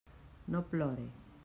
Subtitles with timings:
[0.55, 1.07] No plore.